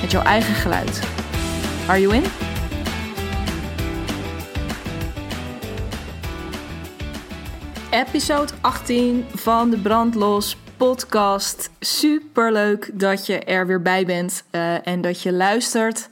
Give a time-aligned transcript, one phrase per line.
[0.00, 1.00] met jouw eigen geluid.
[1.88, 2.22] Are you in?
[7.90, 11.70] Episode 18 van de Brandlos podcast.
[11.80, 16.08] Super leuk dat je er weer bij bent uh, en dat je luistert.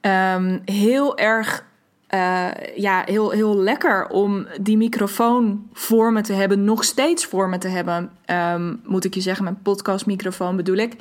[0.00, 1.64] Um, heel erg
[2.10, 7.48] uh, ja, heel, heel lekker om die microfoon voor me te hebben, nog steeds voor
[7.48, 8.10] me te hebben.
[8.26, 10.96] Um, moet ik je zeggen, mijn podcastmicrofoon bedoel ik.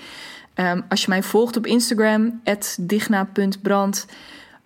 [0.56, 2.42] Um, als je mij volgt op Instagram,
[2.80, 4.06] digna.brand,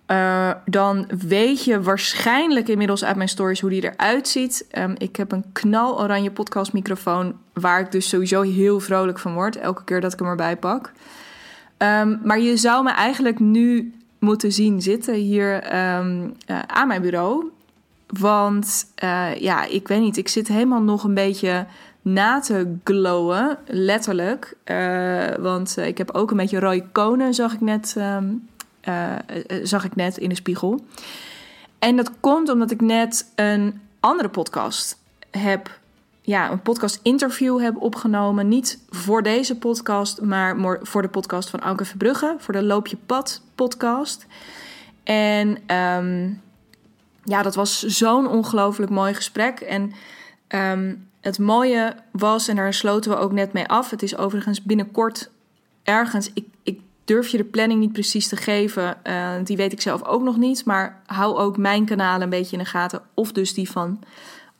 [0.06, 4.66] uh, dan weet je waarschijnlijk inmiddels uit mijn stories hoe die eruit ziet.
[4.78, 9.84] Um, ik heb een knaloranje podcastmicrofoon, waar ik dus sowieso heel vrolijk van word, elke
[9.84, 10.92] keer dat ik hem erbij pak.
[12.22, 15.98] maar je zou me eigenlijk nu moeten zien zitten hier uh,
[16.66, 17.50] aan mijn bureau.
[18.06, 21.66] Want uh, ja, ik weet niet, ik zit helemaal nog een beetje
[22.02, 24.56] na te glowen, letterlijk.
[24.64, 28.48] Uh, want ik heb ook een beetje rode konen, zag ik net, um,
[29.62, 30.80] zag ik net in de spiegel.
[31.78, 34.98] En dat komt omdat ik net een andere podcast
[35.30, 35.80] heb
[36.22, 38.48] ja, een podcast interview heb opgenomen.
[38.48, 42.34] Niet voor deze podcast, maar voor de podcast van Anke Verbrugge.
[42.38, 44.26] Voor de Loop je Pad podcast.
[45.02, 46.40] En um,
[47.24, 49.60] ja, dat was zo'n ongelooflijk mooi gesprek.
[49.60, 49.92] En
[50.48, 53.90] um, het mooie was, en daar sloten we ook net mee af.
[53.90, 55.30] Het is overigens binnenkort
[55.82, 56.30] ergens.
[56.34, 58.96] Ik, ik durf je de planning niet precies te geven.
[59.04, 60.64] Uh, die weet ik zelf ook nog niet.
[60.64, 63.02] Maar hou ook mijn kanalen een beetje in de gaten.
[63.14, 64.02] Of dus die van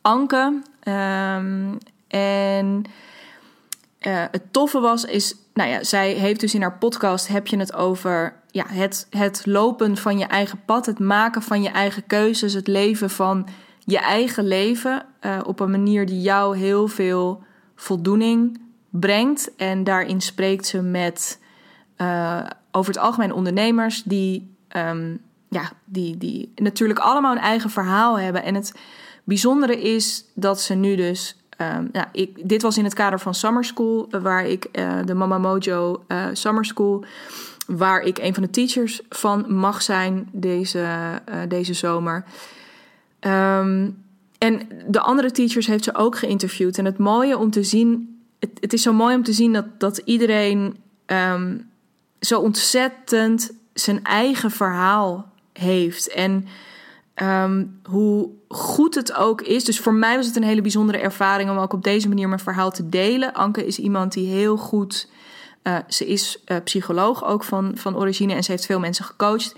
[0.01, 0.63] Anke.
[0.85, 1.79] Um,
[2.09, 2.85] en
[4.07, 7.57] uh, het toffe was, is, nou ja, zij heeft dus in haar podcast heb je
[7.57, 12.07] het over ja, het, het lopen van je eigen pad, het maken van je eigen
[12.07, 13.49] keuzes, het leven van
[13.85, 17.43] je eigen leven uh, op een manier die jou heel veel
[17.77, 18.61] voldoening
[18.91, 19.55] brengt.
[19.57, 21.39] En daarin spreekt ze met
[21.97, 28.19] uh, over het algemeen ondernemers die, um, ja, die, die natuurlijk allemaal een eigen verhaal
[28.19, 28.43] hebben.
[28.43, 28.75] En het
[29.25, 31.35] bijzondere is dat ze nu dus.
[31.77, 34.69] Um, ik, dit was in het kader van Summer School, waar ik
[35.05, 37.05] de Mama Mojo Summer School,
[37.67, 40.87] waar ik een van de teachers van mag zijn deze,
[41.49, 42.25] deze zomer.
[43.21, 44.05] Um,
[44.39, 46.79] en de andere teachers heeft ze ook geïnterviewd.
[46.79, 49.81] En het mooie om te zien, het, het is zo mooi om te zien dat,
[49.81, 50.77] dat iedereen
[51.07, 51.71] um,
[52.21, 56.09] zo ontzettend zijn eigen verhaal heeft.
[56.09, 56.47] En
[57.23, 59.65] um, hoe goed het ook is.
[59.65, 62.41] Dus voor mij was het een hele bijzondere ervaring om ook op deze manier mijn
[62.41, 63.33] verhaal te delen.
[63.33, 65.09] Anke is iemand die heel goed.
[65.63, 69.55] Uh, ze is uh, psycholoog ook van, van origine en ze heeft veel mensen gecoacht.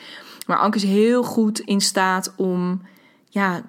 [0.46, 2.82] Maar Anke is heel goed in staat om
[3.34, 3.62] ja,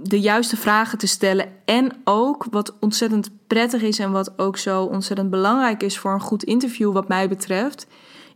[0.00, 1.48] de juiste vragen te stellen.
[1.64, 6.20] En ook wat ontzettend prettig is en wat ook zo ontzettend belangrijk is voor een
[6.20, 7.86] goed interview, wat mij betreft,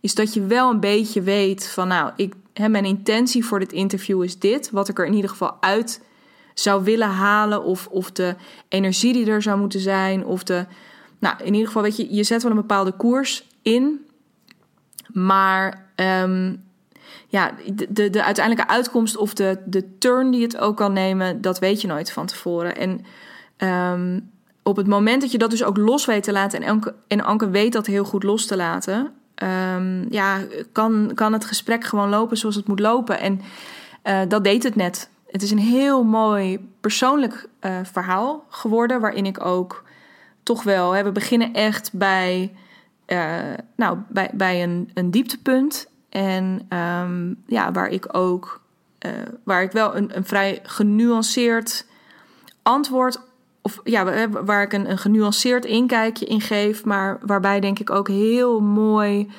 [0.01, 3.73] is dat je wel een beetje weet van, nou, ik, hè, mijn intentie voor dit
[3.73, 4.71] interview is dit.
[4.71, 6.01] Wat ik er in ieder geval uit
[6.55, 7.65] zou willen halen.
[7.65, 8.35] Of, of de
[8.69, 10.25] energie die er zou moeten zijn.
[10.25, 10.67] Of de.
[11.19, 14.07] Nou, in ieder geval, weet je, je zet wel een bepaalde koers in.
[15.13, 16.65] Maar um,
[17.29, 21.41] ja, de, de, de, uiteindelijke uitkomst of de, de turn die het ook kan nemen,
[21.41, 22.77] dat weet je nooit van tevoren.
[22.77, 23.05] En
[23.93, 24.31] um,
[24.63, 27.25] op het moment dat je dat dus ook los weet te laten, en Anke, en
[27.25, 29.13] Anke weet dat heel goed los te laten,
[29.43, 30.39] um, ja,
[30.73, 33.21] kan, kan het gesprek gewoon lopen zoals het moet lopen.
[33.21, 33.41] En
[34.05, 35.11] uh, dat deed het net.
[35.27, 39.85] Het is een heel mooi persoonlijk uh, verhaal geworden, waarin ik ook
[40.43, 42.53] toch wel, hè, we beginnen echt bij,
[43.07, 43.35] uh,
[43.77, 45.89] nou, bij, bij een, een dieptepunt.
[46.17, 48.61] En um, ja, waar ik ook,
[49.45, 51.87] waar ik wel een, een vrij genuanceerd
[52.63, 53.21] antwoord
[53.63, 58.09] of ja, waar ik een, een genuanceerd inkijkje in geef, maar waarbij denk ik ook
[58.09, 59.31] heel mooi,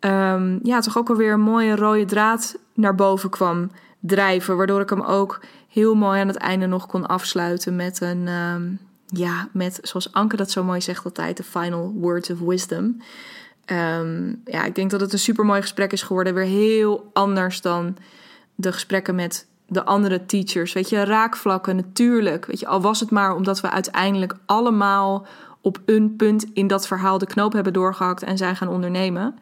[0.00, 3.70] um, ja, toch ook alweer een mooie rode draad naar boven kwam
[4.00, 8.28] drijven, waardoor ik hem ook heel mooi aan het einde nog kon afsluiten met een,
[8.28, 13.00] um, ja, met zoals Anke dat zo mooi zegt altijd, de final words of wisdom.
[13.66, 17.60] Um, ja, ik denk dat het een super mooi gesprek is geworden, weer heel anders
[17.60, 17.96] dan
[18.54, 20.72] de gesprekken met de andere teachers.
[20.72, 22.46] Weet je, raakvlakken natuurlijk.
[22.46, 25.26] Weet je, al was het maar omdat we uiteindelijk allemaal
[25.60, 29.38] op een punt in dat verhaal de knoop hebben doorgehakt en zijn gaan ondernemen.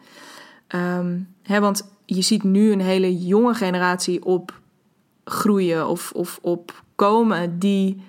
[0.66, 8.02] Ehm, hè, want je ziet nu een hele jonge generatie opgroeien of, of opkomen die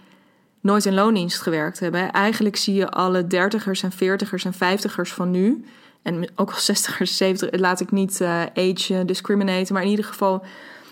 [0.62, 2.12] nooit in loondienst gewerkt hebben.
[2.12, 5.66] Eigenlijk zie je alle dertigers en veertigers en vijftigers van nu...
[6.02, 9.74] en ook al zestigers, zeventigers, laat ik niet uh, age discriminaten...
[9.74, 10.44] maar in ieder geval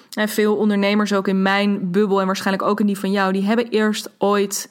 [0.10, 2.20] veel ondernemers ook in mijn bubbel...
[2.20, 3.34] en waarschijnlijk ook in die van jou...
[3.34, 4.70] die hebben eerst ooit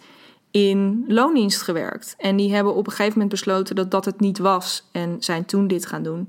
[0.51, 2.15] in loondienst gewerkt.
[2.19, 4.89] En die hebben op een gegeven moment besloten dat dat het niet was...
[4.93, 6.29] en zijn toen dit gaan doen.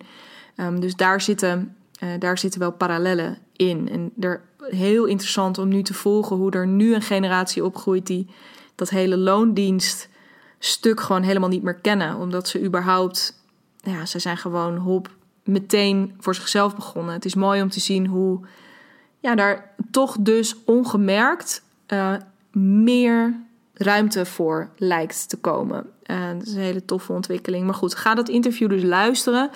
[0.56, 3.90] Um, dus daar zitten, uh, daar zitten wel parallellen in.
[3.90, 8.08] En er, heel interessant om nu te volgen hoe er nu een generatie opgroeit...
[8.08, 8.28] die
[8.76, 12.16] dat hele loondienststuk gewoon helemaal niet meer kennen.
[12.16, 13.37] Omdat ze überhaupt,
[13.92, 15.10] ja, ze zijn gewoon hop
[15.44, 17.14] meteen voor zichzelf begonnen.
[17.14, 18.40] Het is mooi om te zien hoe
[19.20, 22.14] ja, daar toch dus ongemerkt uh,
[22.52, 23.40] meer
[23.74, 25.90] ruimte voor lijkt te komen.
[26.06, 27.66] Uh, dat is een hele toffe ontwikkeling.
[27.66, 29.50] Maar goed, ga dat interview dus luisteren.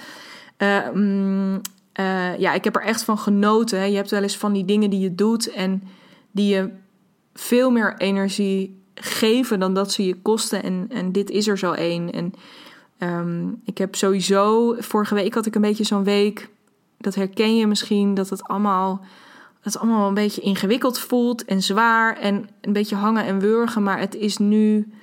[0.57, 1.61] Uh, mm,
[2.37, 3.89] ja, ik heb er echt van genoten.
[3.89, 5.83] Je hebt wel eens van die dingen die je doet en
[6.31, 6.69] die je
[7.33, 10.63] veel meer energie geven dan dat ze je kosten.
[10.63, 12.11] En, en dit is er zo één.
[12.11, 12.33] En
[13.03, 16.49] um, ik heb sowieso, vorige week had ik een beetje zo'n week,
[16.97, 18.97] dat herken je misschien, dat het allemaal,
[19.61, 23.83] dat het allemaal een beetje ingewikkeld voelt en zwaar en een beetje hangen en wurgen.
[23.83, 24.93] Maar het is nu,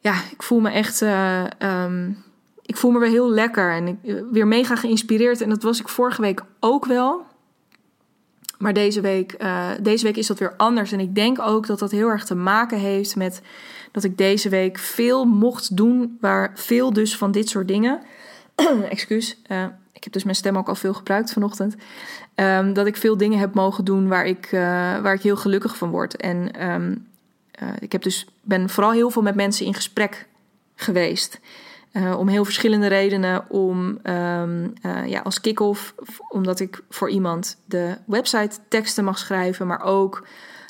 [0.00, 2.24] ja, ik voel me echt, uh, um,
[2.62, 5.40] ik voel me weer heel lekker en ik, weer mega geïnspireerd.
[5.40, 7.24] En dat was ik vorige week ook wel.
[8.58, 10.92] Maar deze week, uh, deze week is dat weer anders.
[10.92, 13.42] En ik denk ook dat dat heel erg te maken heeft met
[13.96, 18.00] dat ik deze week veel mocht doen, waar veel dus van dit soort dingen.
[18.90, 21.76] Excuus, uh, ik heb dus mijn stem ook al veel gebruikt vanochtend.
[22.34, 24.60] Um, dat ik veel dingen heb mogen doen waar ik, uh,
[25.00, 26.16] waar ik heel gelukkig van word.
[26.16, 27.06] En um,
[27.78, 30.26] ik heb dus, ben vooral heel veel met mensen in gesprek
[30.74, 31.40] geweest.
[32.16, 33.50] Om heel verschillende redenen.
[33.50, 35.94] Om uh, ja, als kick-off,
[36.28, 40.26] omdat ik voor iemand de website teksten mag schrijven, maar ook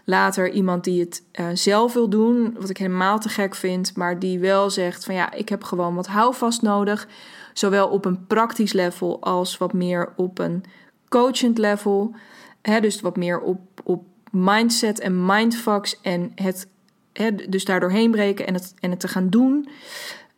[0.07, 4.19] later iemand die het uh, zelf wil doen, wat ik helemaal te gek vind, maar
[4.19, 7.09] die wel zegt van ja, ik heb gewoon wat houvast nodig,
[7.53, 10.65] zowel op een praktisch level als wat meer op een
[11.09, 12.15] coachend level.
[12.81, 16.67] Dus wat meer op, op mindset en mindfucks en het
[17.49, 19.69] dus daar doorheen breken en het, en het te gaan doen.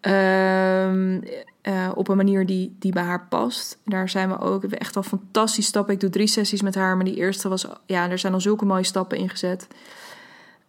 [0.00, 1.22] Um,
[1.62, 3.78] uh, op een manier die, die bij haar past.
[3.84, 4.64] Daar zijn we ook.
[4.64, 5.94] Echt al fantastische stappen.
[5.94, 7.66] Ik doe drie sessies met haar, maar die eerste was.
[7.86, 9.68] Ja, er zijn al zulke mooie stappen ingezet.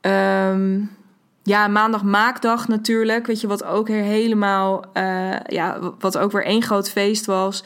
[0.01, 0.97] Um,
[1.43, 3.27] ja, maandag maakdag natuurlijk.
[3.27, 4.85] Weet je wat ook helemaal.
[4.93, 7.63] Uh, ja, wat ook weer één groot feest was.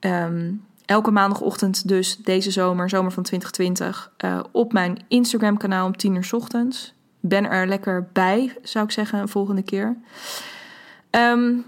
[0.00, 6.14] Um, elke maandagochtend, dus deze zomer, zomer van 2020, uh, op mijn Instagram-kanaal om 10
[6.14, 6.94] uur ochtends.
[7.20, 9.96] Ben er lekker bij, zou ik zeggen, een volgende keer.
[11.16, 11.64] Um,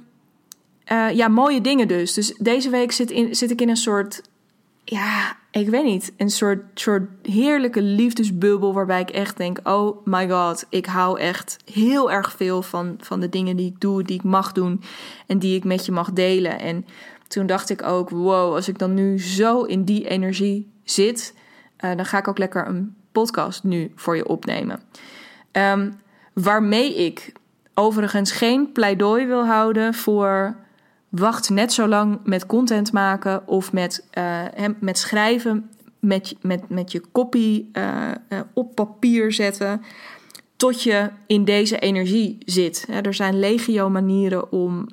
[0.92, 2.12] uh, ja, mooie dingen dus.
[2.12, 4.22] Dus deze week zit, in, zit ik in een soort,
[4.84, 10.30] ja, ik weet niet, een soort, soort heerlijke liefdesbubbel waarbij ik echt denk, oh my
[10.30, 14.16] god, ik hou echt heel erg veel van, van de dingen die ik doe, die
[14.16, 14.82] ik mag doen
[15.26, 16.58] en die ik met je mag delen.
[16.58, 16.86] En
[17.28, 21.34] toen dacht ik ook, wow, als ik dan nu zo in die energie zit,
[21.84, 24.80] uh, dan ga ik ook lekker een podcast nu voor je opnemen.
[25.52, 26.00] Um,
[26.32, 27.32] waarmee ik
[27.74, 30.56] overigens geen pleidooi wil houden voor
[31.08, 34.42] wacht net zo lang met content maken of met, uh,
[34.78, 39.82] met schrijven, met, met, met je kopie uh, uh, op papier zetten,
[40.56, 42.86] tot je in deze energie zit.
[43.02, 44.86] er zijn legio manieren om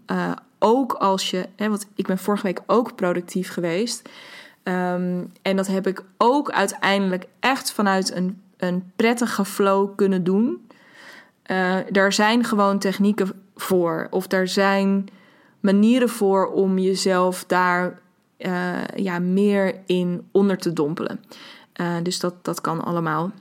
[0.59, 4.09] ook als je, want ik ben vorige week ook productief geweest.
[4.63, 10.67] Um, en dat heb ik ook uiteindelijk echt vanuit een, een prettige flow kunnen doen.
[11.51, 14.07] Uh, daar zijn gewoon technieken voor.
[14.09, 15.07] Of daar zijn
[15.59, 17.99] manieren voor om jezelf daar
[18.37, 21.19] uh, ja, meer in onder te dompelen.
[21.81, 23.31] Uh, dus dat, dat kan allemaal.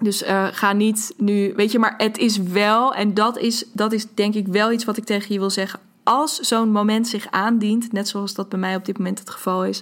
[0.00, 4.06] Dus ga niet nu, weet je, maar het is wel, en dat is, dat is
[4.14, 5.80] denk ik wel iets wat ik tegen je wil zeggen.
[6.02, 9.64] Als zo'n moment zich aandient, net zoals dat bij mij op dit moment het geval
[9.64, 9.80] is,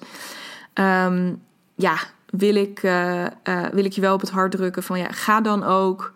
[0.75, 1.43] um,
[1.75, 1.97] ja,
[2.27, 2.81] wil ik,
[3.73, 6.13] wil ik je wel op het hart drukken van ja, ga dan ook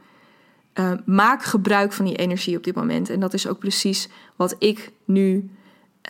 [0.79, 3.11] uh, maak gebruik van die energie op dit moment.
[3.11, 5.51] En dat is ook precies wat ik nu,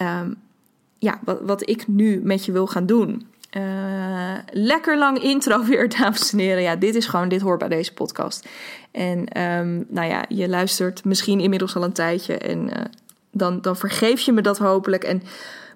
[0.03, 0.37] um,
[0.99, 3.27] ja, wat, wat ik nu met je wil gaan doen.
[3.57, 6.63] Uh, lekker lang intro weer, dames en heren.
[6.63, 8.49] Ja, dit is gewoon, dit hoort bij deze podcast.
[8.91, 12.85] En um, nou ja, je luistert misschien inmiddels al een tijdje en uh,
[13.31, 15.05] dan, dan vergeef je me dat hopelijk.
[15.05, 15.23] En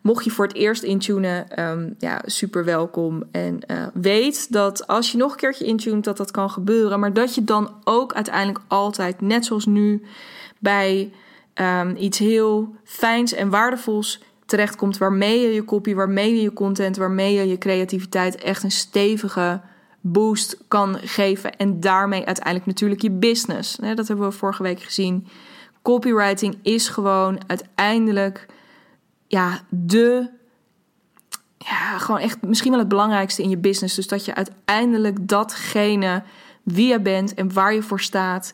[0.01, 3.25] Mocht je voor het eerst intunen, um, ja, super welkom.
[3.31, 7.01] En uh, weet dat als je nog een keertje intunt, dat dat kan gebeuren.
[7.01, 10.03] Maar dat je dan ook uiteindelijk altijd, net zoals nu,
[10.59, 11.13] bij
[11.55, 16.97] um, iets heel fijns en waardevols terechtkomt waarmee je je copy, waarmee je je content,
[16.97, 19.61] waarmee je je creativiteit echt een stevige
[20.01, 21.57] boost kan geven.
[21.57, 23.77] En daarmee uiteindelijk natuurlijk je business.
[23.77, 25.27] Dat hebben we vorige week gezien.
[25.83, 28.47] Copywriting is gewoon uiteindelijk
[29.31, 30.31] ja, de.
[31.59, 33.95] Ja, gewoon echt misschien wel het belangrijkste in je business.
[33.95, 36.23] Dus dat je uiteindelijk datgene
[36.63, 38.53] wie je bent en waar je voor staat.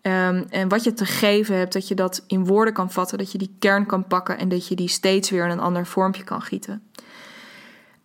[0.00, 3.32] Ehm, en wat je te geven hebt, dat je dat in woorden kan vatten, dat
[3.32, 6.24] je die kern kan pakken en dat je die steeds weer in een ander vormpje
[6.24, 6.82] kan gieten.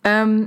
[0.00, 0.46] Ehm,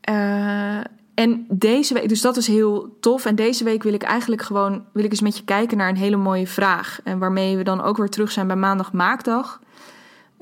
[0.00, 0.80] eh,
[1.14, 3.24] en deze week, dus dat is heel tof.
[3.24, 5.96] En deze week wil ik eigenlijk gewoon, wil ik eens met je kijken naar een
[5.96, 7.00] hele mooie vraag.
[7.04, 9.60] En waarmee we dan ook weer terug zijn bij maandag maakdag.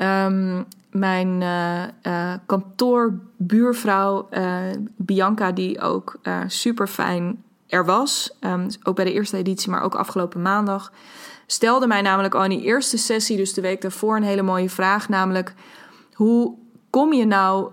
[0.03, 4.29] Um, mijn uh, kantoorbuurvrouw
[4.97, 7.43] Bianca, die ook super fijn
[7.73, 10.93] er was, um, ook bij de eerste editie, maar ook afgelopen maandag,
[11.47, 14.71] stelde mij namelijk al in die eerste sessie, dus de week daarvoor, een hele mooie
[14.71, 15.09] vraag.
[15.09, 15.55] Namelijk,
[16.13, 16.55] hoe
[16.91, 17.71] kom je nou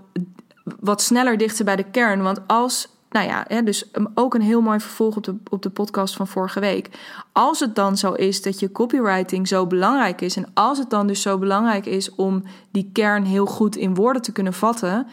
[0.80, 2.22] wat sneller dichter bij de kern?
[2.22, 6.16] Want als, nou ja, dus ook een heel mooi vervolg op de, op de podcast
[6.16, 6.90] van vorige week.
[7.32, 11.08] Als het dan zo is dat je copywriting zo belangrijk is, en als het dan
[11.08, 15.08] dus zo belangrijk is om die kern heel goed in woorden te kunnen vatten,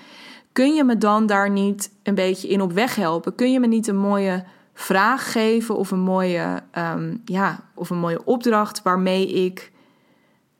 [0.53, 3.35] kun je me dan daar niet een beetje in op weg helpen?
[3.35, 7.99] Kun je me niet een mooie vraag geven of een mooie, um, ja, of een
[7.99, 9.73] mooie opdracht waarmee ik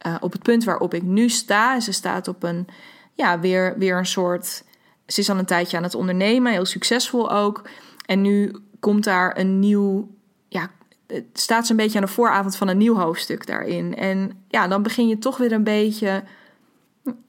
[0.07, 1.75] uh, op het punt waarop ik nu sta.
[1.75, 2.67] En ze staat op een,
[3.15, 4.65] ja, weer, weer een soort.
[5.07, 7.63] Ze is al een tijdje aan het ondernemen, heel succesvol ook.
[8.07, 10.09] En nu komt daar een nieuw,
[10.49, 10.71] ja,
[11.07, 13.97] het staat ze een beetje aan de vooravond van een nieuw hoofdstuk daarin.
[13.97, 16.23] En ja, dan begin je toch weer een beetje,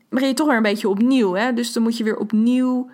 [0.10, 1.34] begin je toch weer een beetje opnieuw.
[1.34, 1.54] Hè?
[1.54, 2.90] Dus dan moet je weer opnieuw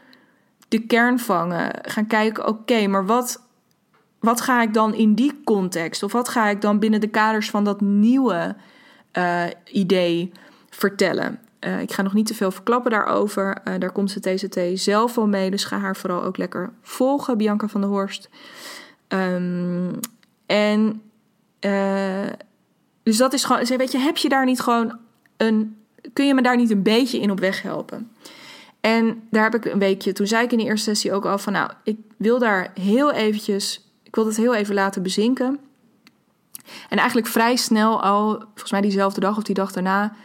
[0.67, 1.71] de kern vangen.
[1.81, 3.41] Gaan kijken, oké, maar wat,
[4.19, 7.49] wat ga ik dan in die context of wat ga ik dan binnen de kaders
[7.49, 8.55] van dat nieuwe
[9.17, 10.31] uh, idee
[10.69, 11.39] vertellen?
[11.65, 13.57] Uh, ik ga nog niet te veel verklappen daarover.
[13.67, 17.37] Uh, daar komt ze TCT zelf wel mee, dus ga haar vooral ook lekker volgen,
[17.37, 18.29] Bianca van der Horst.
[19.07, 19.99] Um,
[20.45, 21.01] en
[23.03, 24.97] dus dat is gewoon, weet je, heb je daar niet gewoon
[25.37, 25.77] een,
[26.13, 28.11] kun je me daar niet een beetje in op weg helpen?
[28.81, 31.37] En daar heb ik een weekje, toen zei ik in de eerste sessie ook al
[31.37, 35.59] van, nou, ik wil daar heel eventjes ik wil het heel even laten bezinken.
[36.89, 40.15] En eigenlijk vrij snel al, volgens mij diezelfde dag of die dag daarna,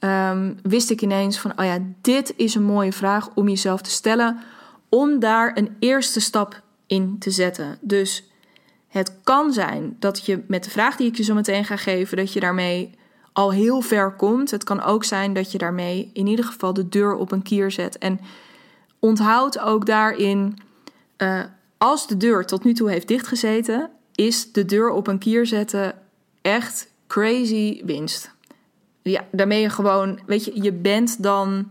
[0.00, 3.90] um, wist ik ineens van, oh ja, dit is een mooie vraag om jezelf te
[3.90, 4.38] stellen,
[4.88, 7.78] om daar een eerste stap in te zetten.
[7.80, 8.30] Dus
[8.88, 12.16] het kan zijn dat je met de vraag die ik je zo meteen ga geven,
[12.16, 12.98] dat je daarmee
[13.32, 14.50] al heel ver komt.
[14.50, 17.70] Het kan ook zijn dat je daarmee in ieder geval de deur op een kier
[17.70, 17.98] zet.
[17.98, 18.20] En
[18.98, 20.58] onthoud ook daarin,
[21.18, 21.40] uh,
[21.78, 25.94] als de deur tot nu toe heeft dichtgezeten, is de deur op een kier zetten
[26.42, 28.30] echt crazy winst.
[29.32, 31.70] Daarmee je gewoon, weet je, je bent dan,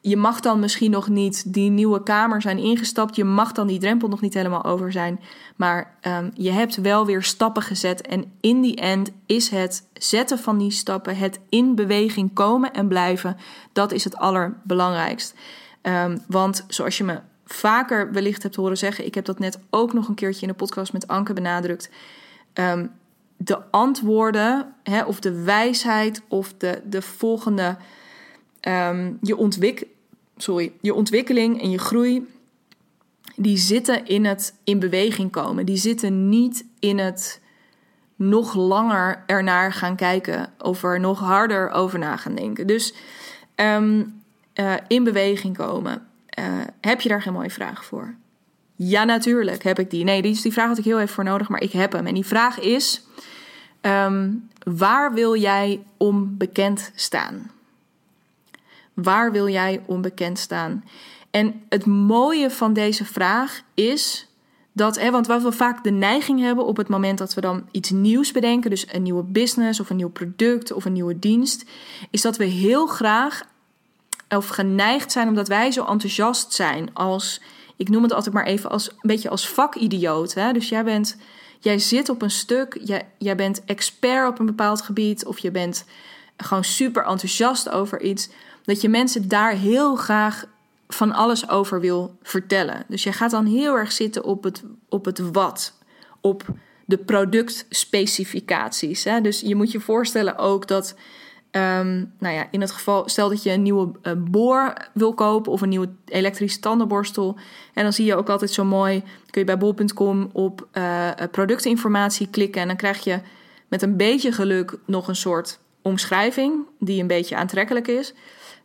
[0.00, 3.78] je mag dan misschien nog niet die nieuwe kamer zijn ingestapt, je mag dan die
[3.78, 5.20] drempel nog niet helemaal over zijn,
[5.56, 10.38] maar um, je hebt wel weer stappen gezet en in die end is het zetten
[10.38, 13.36] van die stappen, het in beweging komen en blijven,
[13.72, 15.34] dat is het allerbelangrijkst.
[15.82, 19.06] Um, want zoals je me vaker wellicht hebt horen zeggen.
[19.06, 21.90] Ik heb dat net ook nog een keertje in de podcast met Anke benadrukt.
[22.54, 22.90] Um,
[23.44, 27.76] de antwoorden, hè, of de wijsheid, of de, de volgende.
[28.68, 29.86] Um, je, ontwik
[30.36, 32.26] sorry, je ontwikkeling en je groei.
[33.36, 35.66] Die zitten in het in beweging komen.
[35.66, 37.40] Die zitten niet in het
[38.16, 40.52] nog langer ernaar gaan kijken.
[40.58, 42.66] Of er nog harder over na gaan denken.
[42.66, 42.94] Dus
[43.56, 44.22] um,
[44.54, 46.06] uh, in beweging komen.
[46.38, 46.44] Uh,
[46.80, 48.14] heb je daar geen mooie vraag voor?
[48.76, 50.04] Ja, natuurlijk heb ik die.
[50.04, 52.06] Nee, die, die vraag had ik heel even voor nodig, maar ik heb hem.
[52.06, 53.06] En die vraag is:
[53.82, 57.50] um, waar wil jij onbekend staan?
[58.94, 60.84] Waar wil jij onbekend staan?
[61.30, 64.28] En het mooie van deze vraag is
[64.72, 67.68] dat, hè, want wat we vaak de neiging hebben op het moment dat we dan
[67.70, 71.64] iets nieuws bedenken, dus een nieuwe business of een nieuw product of een nieuwe dienst,
[72.10, 73.42] is dat we heel graag
[74.28, 77.40] of geneigd zijn omdat wij zo enthousiast zijn als,
[77.76, 80.34] ik noem het altijd maar even als een beetje als vakidioot.
[80.34, 80.52] Hè?
[80.52, 81.16] Dus jij bent,
[81.62, 85.50] jij zit op een stuk, jij, jij bent expert op een bepaald gebied of je
[85.50, 85.84] bent
[86.36, 88.28] gewoon super enthousiast over iets,
[88.64, 90.44] dat je mensen daar heel graag
[90.88, 92.84] van alles over wil vertellen.
[92.88, 95.72] Dus je gaat dan heel erg zitten op het, op het wat,
[96.20, 96.44] op
[96.84, 99.04] de productspecificaties.
[99.04, 99.20] Hè?
[99.20, 100.94] Dus je moet je voorstellen ook dat
[101.56, 105.52] Um, nou ja, in het geval, stel dat je een nieuwe uh, boor wil kopen
[105.52, 107.38] of een nieuwe elektrische tandenborstel.
[107.74, 112.28] En dan zie je ook altijd zo mooi, kun je bij bol.com op uh, productinformatie
[112.30, 112.60] klikken.
[112.60, 113.20] En dan krijg je
[113.68, 118.14] met een beetje geluk nog een soort omschrijving die een beetje aantrekkelijk is.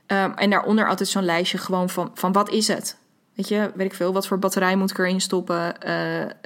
[0.08, 2.98] Um, en daaronder altijd zo'n lijstje gewoon van, van wat is het?
[3.34, 5.92] Weet je, weet ik veel, wat voor batterij moet ik erin stoppen?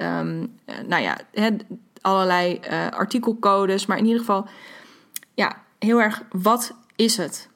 [0.06, 1.18] Um, nou ja,
[2.00, 3.86] allerlei artikelcodes.
[3.86, 4.46] Maar in ieder geval,
[5.34, 7.48] ja, heel erg, wat is het?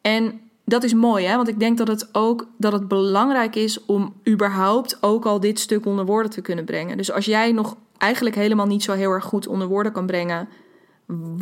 [0.00, 1.36] En dat is mooi, hè?
[1.36, 5.58] Want ik denk dat het ook dat het belangrijk is om überhaupt ook al dit
[5.58, 6.96] stuk onder woorden te kunnen brengen.
[6.96, 10.48] Dus als jij nog eigenlijk helemaal niet zo heel erg goed onder woorden kan brengen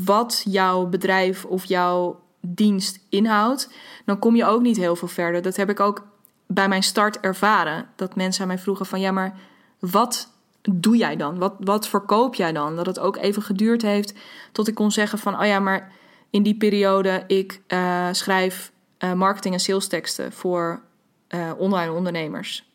[0.04, 3.70] wat jouw bedrijf of jouw dienst inhoudt,
[4.04, 5.42] dan kom je ook niet heel veel verder.
[5.42, 6.06] Dat heb ik ook
[6.46, 7.88] bij mijn start ervaren.
[7.96, 9.38] Dat mensen aan mij vroegen van ja, maar
[9.78, 10.28] wat
[10.62, 11.38] doe jij dan?
[11.38, 12.76] Wat, wat verkoop jij dan?
[12.76, 14.14] Dat het ook even geduurd heeft
[14.52, 15.92] tot ik kon zeggen van oh ja, maar
[16.30, 20.80] in die periode ik uh, schrijf uh, marketing en sales teksten voor
[21.28, 22.70] uh, online ondernemers.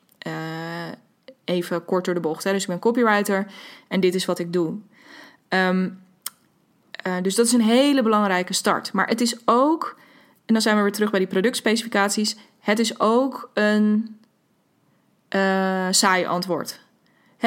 [1.44, 2.44] even kort door de bocht.
[2.44, 2.52] Hè?
[2.52, 3.48] Dus ik ben copywriter
[3.88, 4.78] en dit is wat ik doe.
[5.50, 6.04] Um,
[7.22, 8.94] dus dat is een hele belangrijke start.
[8.94, 9.98] Maar het is ook,
[10.46, 12.38] en dan zijn we weer terug bij die productspecificaties.
[12.60, 14.18] Het is ook een
[15.92, 16.80] saai antwoord.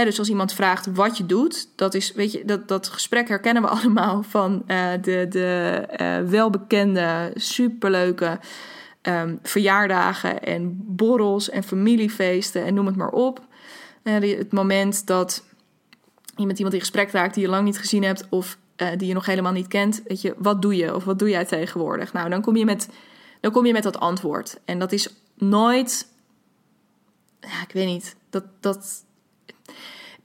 [0.03, 3.63] Dus als iemand vraagt wat je doet, dat is, weet je, dat, dat gesprek herkennen
[3.63, 8.39] we allemaal van uh, de, de uh, welbekende, superleuke
[9.03, 13.47] um, verjaardagen en borrels en familiefeesten en noem het maar op.
[14.03, 15.45] het moment dat
[16.37, 18.59] je met iemand in gesprek raakt die je lang niet gezien hebt of
[18.97, 21.45] die je nog helemaal niet kent, weet je, wat doe je of wat doe jij
[21.45, 22.13] tegenwoordig?
[22.13, 22.89] Nou, dan kom je met,
[23.41, 24.61] dan kom je met dat antwoord.
[24.65, 26.09] En dat is nooit,
[27.41, 29.05] ja, ik weet niet, dat, dat,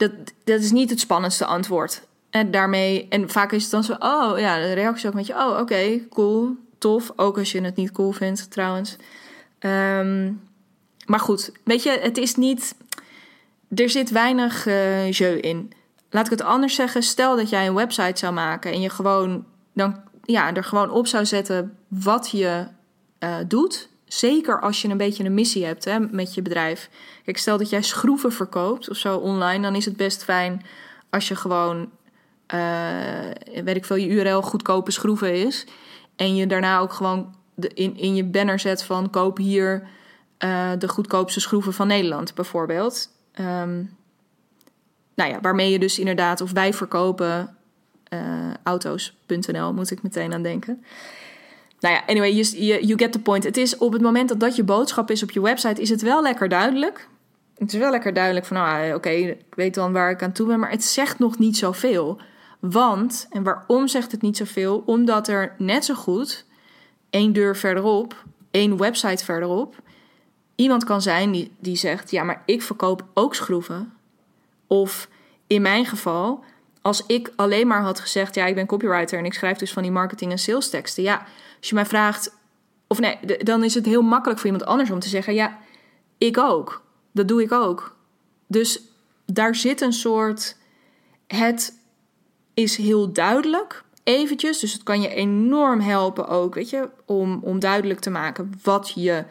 [0.00, 0.12] dat,
[0.44, 2.02] dat is niet het spannendste antwoord.
[2.30, 5.34] En daarmee, en vaak is het dan zo, oh ja, de reactie ook met je,
[5.34, 7.12] oh oké, cool, tof.
[7.16, 8.96] Ook als je het niet cool vindt, trouwens.
[9.60, 10.40] Um,
[11.06, 12.74] maar goed, weet je, het is niet,
[13.74, 15.72] er zit weinig uh, jeu in.
[16.10, 19.44] Laat ik het anders zeggen, stel dat jij een website zou maken en je gewoon,
[19.72, 22.66] dan, ja, er gewoon op zou zetten wat je
[23.20, 23.88] uh, doet.
[24.12, 26.90] Zeker als je een beetje een missie hebt hè, met je bedrijf.
[27.24, 30.62] Kijk, stel dat jij schroeven verkoopt of zo online, dan is het best fijn
[31.10, 31.90] als je gewoon,
[32.54, 35.66] uh, weet ik veel, je URL goedkope schroeven is.
[36.16, 39.88] En je daarna ook gewoon de, in, in je banner zet van koop hier
[40.38, 43.08] uh, de goedkoopste schroeven van Nederland, bijvoorbeeld.
[43.40, 43.96] Um,
[45.14, 47.56] nou ja, waarmee je dus inderdaad, of wij verkopen
[48.12, 48.20] uh,
[48.62, 50.84] auto's.nl, moet ik meteen aan denken
[51.80, 53.44] nou ja, anyway, you, you get the point.
[53.44, 56.02] Het is op het moment dat dat je boodschap is op je website, is het
[56.02, 57.08] wel lekker duidelijk.
[57.58, 60.46] Het is wel lekker duidelijk van, nou, oké, ik weet dan waar ik aan toe
[60.46, 62.20] ben, maar het zegt nog niet zoveel.
[62.60, 64.82] Want, en waarom zegt het niet zoveel?
[64.86, 66.44] Omdat er net zo goed
[67.10, 69.74] één deur verderop, één website verderop,
[70.54, 73.92] iemand kan zijn die, die zegt: Ja, maar ik verkoop ook schroeven.
[74.66, 75.08] Of
[75.46, 76.44] in mijn geval,
[76.82, 79.82] als ik alleen maar had gezegd: Ja, ik ben copywriter en ik schrijf dus van
[79.82, 81.02] die marketing- en sales teksten.
[81.02, 81.26] Ja,
[81.60, 82.36] als je mij vraagt,
[82.86, 85.58] of nee, dan is het heel makkelijk voor iemand anders om te zeggen: ja,
[86.18, 86.82] ik ook.
[87.12, 87.96] Dat doe ik ook.
[88.46, 88.80] Dus
[89.26, 90.56] daar zit een soort.
[91.26, 91.78] Het
[92.54, 94.58] is heel duidelijk, eventjes.
[94.58, 98.92] Dus het kan je enorm helpen ook, weet je, om, om duidelijk te maken wat
[98.94, 99.24] je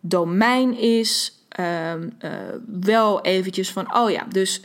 [0.00, 1.40] domein is.
[1.60, 2.30] Um, uh,
[2.66, 4.62] wel eventjes van, oh ja, dus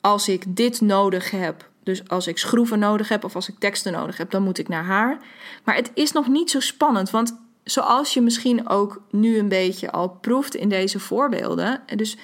[0.00, 3.92] als ik dit nodig heb, dus als ik schroeven nodig heb of als ik teksten
[3.92, 5.18] nodig heb, dan moet ik naar haar.
[5.64, 9.90] Maar het is nog niet zo spannend, want zoals je misschien ook nu een beetje
[9.90, 12.16] al proeft in deze voorbeelden, dus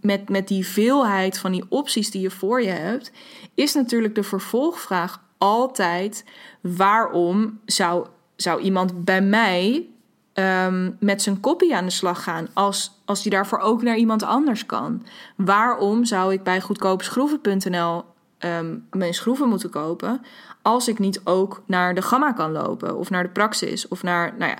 [0.00, 3.12] met, met die veelheid van die opties die je voor je hebt,
[3.54, 6.24] is natuurlijk de vervolgvraag altijd:
[6.60, 9.86] waarom zou, zou iemand bij mij
[10.34, 14.22] um, met zijn kopie aan de slag gaan als, als die daarvoor ook naar iemand
[14.22, 15.06] anders kan?
[15.36, 18.04] Waarom zou ik bij goedkoopschroeven.nl
[18.44, 20.20] um, mijn schroeven moeten kopen.
[20.62, 22.96] Als ik niet ook naar de gamma kan lopen.
[22.96, 23.88] Of naar de praxis.
[23.88, 24.58] Of naar, nou ja.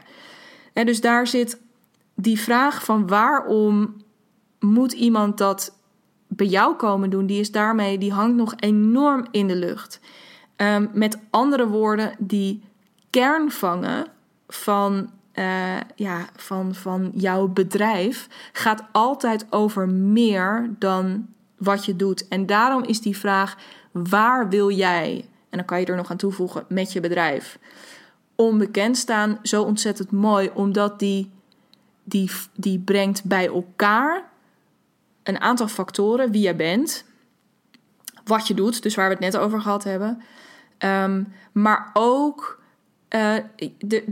[0.73, 1.61] En dus daar zit
[2.15, 3.97] die vraag van waarom
[4.61, 5.77] moet iemand dat
[6.27, 7.27] bij jou komen doen?
[7.27, 10.01] Die is daarmee, die hangt nog enorm in de lucht.
[10.57, 12.63] Um, met andere woorden, die
[13.11, 14.07] kern vangen
[14.49, 21.27] van uh, ja, van, van jouw bedrijf gaat altijd over meer dan
[21.63, 22.29] wat je doet.
[22.29, 23.57] En daarom is die vraag:
[23.93, 27.59] waar wil jij, en dan kan je er nog aan toevoegen, met je bedrijf,
[28.35, 31.31] onbekend staan, zo ontzettend mooi, omdat die,
[32.05, 34.31] die, die brengt bij elkaar
[35.23, 37.05] een aantal factoren, wie je bent,
[38.25, 40.23] wat je doet, dus waar we het net over gehad hebben,
[40.79, 42.61] um, maar ook.
[43.15, 43.37] Uh,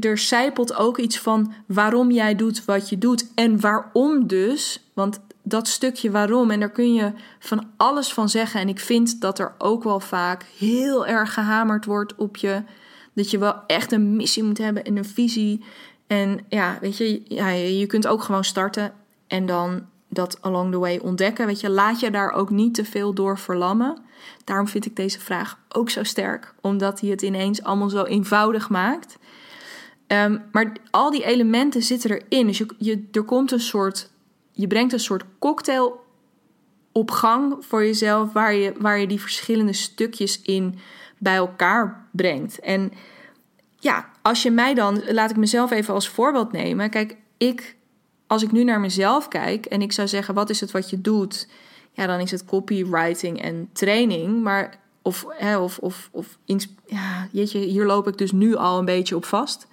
[0.00, 4.90] er zijpelt ook iets van waarom jij doet wat je doet en waarom dus.
[4.94, 6.50] Want dat stukje waarom.
[6.50, 8.60] En daar kun je van alles van zeggen.
[8.60, 12.62] En ik vind dat er ook wel vaak heel erg gehamerd wordt op je.
[13.12, 15.64] Dat je wel echt een missie moet hebben en een visie.
[16.06, 18.92] En ja, weet je, ja, je kunt ook gewoon starten
[19.26, 21.46] en dan dat along the way ontdekken.
[21.46, 23.98] Weet je, laat je daar ook niet te veel door verlammen.
[24.44, 28.68] Daarom vind ik deze vraag ook zo sterk, omdat hij het ineens allemaal zo eenvoudig
[28.68, 29.18] maakt.
[30.06, 32.46] Ehm, maar al die elementen zitten erin.
[32.46, 34.10] Dus je, je, er komt een soort,
[34.60, 36.04] je brengt een soort cocktail
[36.92, 40.78] op gang voor jezelf, waar je, waar je die verschillende stukjes in
[41.18, 42.60] bij elkaar brengt.
[42.60, 42.92] En
[43.78, 46.90] ja, als je mij dan, laat ik mezelf even als voorbeeld nemen.
[46.90, 47.76] Kijk, ik,
[48.26, 51.00] als ik nu naar mezelf kijk en ik zou zeggen, wat is het wat je
[51.00, 51.48] doet?
[51.92, 54.42] Ja, dan is het copywriting en training.
[54.42, 56.38] Maar, of, hè, of, of, of
[56.86, 59.66] ja, jeetje, hier loop ik dus nu al een beetje op vast.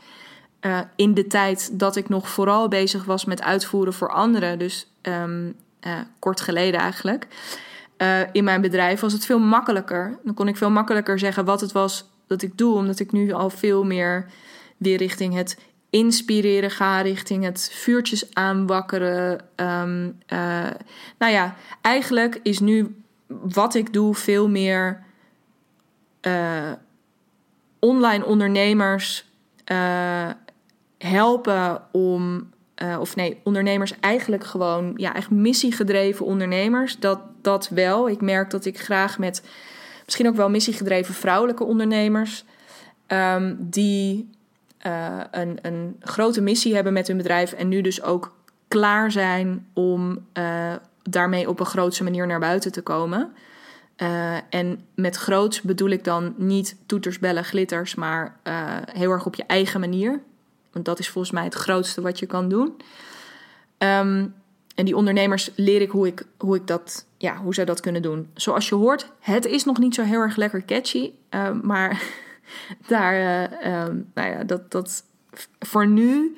[0.62, 4.60] Uh, in de tijd dat ik nog vooral bezig was met uitvoeren voor anderen.
[4.60, 7.28] Dus um, uh, kort geleden eigenlijk.
[7.98, 10.20] Uh, in mijn bedrijf was het veel makkelijker.
[10.24, 13.32] Dan kon ik veel makkelijker zeggen wat het was dat ik doe, omdat ik nu
[13.32, 14.26] al veel meer
[14.78, 15.58] weer richting het
[15.90, 19.42] inspireren ga, richting het vuurtjes aanwakkeren.
[19.56, 19.66] Uh,
[21.18, 25.04] nou ja, eigenlijk is nu wat ik doe veel meer
[27.80, 29.26] online ondernemers
[30.98, 32.50] helpen om.
[33.00, 37.00] of nee, ondernemers eigenlijk gewoon, ja, echt missiegedreven ondernemers.
[37.00, 38.10] Dat, dat wel.
[38.10, 39.44] Ik merk dat ik graag met
[40.06, 42.46] misschien ook wel missiegedreven vrouwelijke ondernemers.
[43.08, 44.30] Um, die
[44.88, 48.36] uh, een, een grote missie hebben met hun bedrijf en nu dus ook
[48.68, 53.32] klaar zijn om uh, daarmee op een grootse manier naar buiten te komen.
[54.50, 58.36] En met groots bedoel ik dan niet toeters, bellen, glitters, maar
[58.92, 60.22] heel erg op je eigen manier.
[60.78, 62.68] Want dat is volgens mij het grootste wat je kan doen.
[63.78, 64.34] Um,
[64.76, 68.02] en die ondernemers leer ik hoe, ik hoe ik dat, ja, hoe zij dat kunnen
[68.02, 68.30] doen.
[68.34, 71.12] Zoals je hoort, het is nog niet zo heel erg lekker catchy.
[71.32, 72.02] Uh, maar
[72.88, 75.04] daar, uh, um, nou ja, dat, dat
[75.60, 76.38] voor nu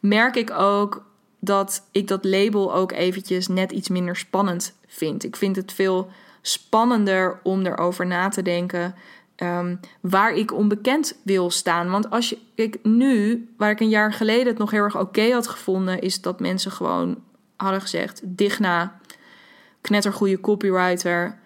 [0.00, 1.04] merk ik ook
[1.38, 5.24] dat ik dat label ook eventjes net iets minder spannend vind.
[5.24, 6.10] Ik vind het veel
[6.42, 8.94] spannender om erover na te denken
[9.42, 11.90] um, waar ik onbekend wil staan.
[11.90, 15.32] Want als je, ik nu, waar ik een jaar geleden het nog heel erg oké
[15.32, 17.22] had gevonden, is dat mensen gewoon
[17.56, 19.00] hadden gezegd: Digna,
[19.80, 21.38] knettergoeie copywriter,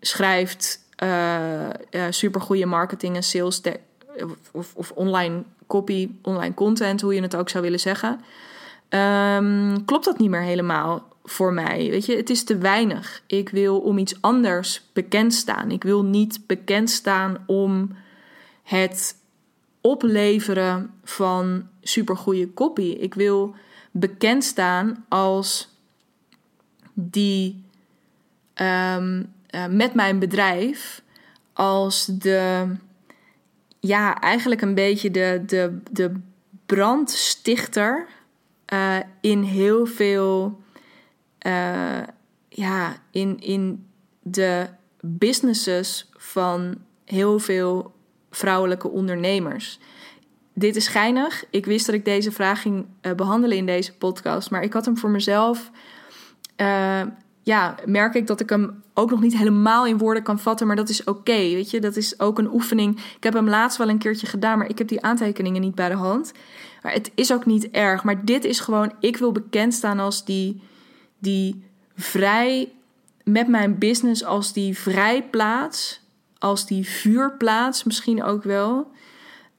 [0.00, 3.60] schrijft uh, uh, supergoeie marketing en sales
[4.52, 8.20] of, of, online copy, online content, hoe je het ook zou willen zeggen.
[8.88, 11.90] Um, klopt dat niet meer helemaal voor mij?
[11.90, 13.22] Weet je, het is te weinig.
[13.26, 15.70] Ik wil om iets anders bekend staan.
[15.70, 17.96] Ik wil niet bekend staan om
[18.62, 19.16] het
[19.80, 22.96] opleveren van supergoeie copy.
[23.00, 23.54] Ik wil
[23.90, 25.74] bekend staan als
[26.94, 27.64] die
[28.54, 31.02] um, uh, met mijn bedrijf
[31.52, 32.66] als de
[33.80, 36.12] ja, eigenlijk een beetje de, de, de
[36.66, 38.06] brandstichter
[38.72, 40.60] uh, in heel veel
[41.46, 42.02] uh,
[42.48, 43.86] ja, in, in
[44.22, 44.66] de
[45.00, 47.94] businesses van heel veel
[48.30, 49.78] vrouwelijke ondernemers
[50.58, 51.44] dit is geinig.
[51.50, 54.50] Ik wist dat ik deze vraag ging uh, behandelen in deze podcast.
[54.50, 55.70] Maar ik had hem voor mezelf.
[56.56, 57.00] Uh,
[57.42, 60.66] ja, merk ik dat ik hem ook nog niet helemaal in woorden kan vatten.
[60.66, 61.32] Maar dat is oké.
[61.32, 62.98] weet je, dat is ook een oefening.
[63.16, 64.58] Ik heb hem laatst wel een keertje gedaan.
[64.58, 66.32] Maar ik heb die aantekeningen niet bij de hand.
[66.82, 68.04] Maar het is ook niet erg.
[68.04, 68.92] Maar dit is gewoon.
[69.00, 70.62] Ik wil bekend staan als die.
[71.18, 72.70] Die vrij.
[73.24, 76.04] Met mijn business als die vrijplaats.
[76.38, 78.90] Als die vuurplaats misschien ook wel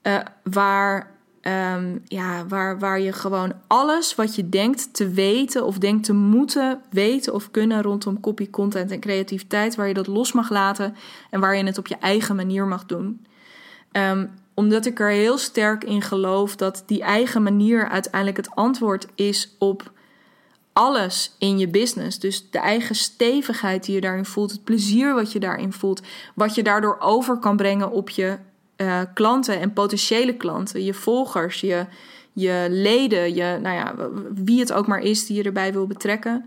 [0.03, 5.77] uh, waar, um, ja, waar, waar je gewoon alles wat je denkt te weten of
[5.77, 10.31] denkt te moeten weten of kunnen rondom copy, content en creativiteit, waar je dat los
[10.31, 10.95] mag laten
[11.29, 13.25] en waar je het op je eigen manier mag doen.
[13.91, 19.07] Um, omdat ik er heel sterk in geloof dat die eigen manier uiteindelijk het antwoord
[19.15, 19.91] is op
[20.77, 22.19] alles in je business.
[22.19, 26.01] Dus de eigen stevigheid die je daarin voelt, het plezier wat je daarin voelt,
[26.35, 28.37] wat je daardoor over kan brengen op je
[28.77, 31.85] uh, klanten en potentiële klanten, je volgers, je,
[32.33, 33.95] je leden, je, nou ja,
[34.33, 36.45] wie het ook maar is die je erbij wil betrekken.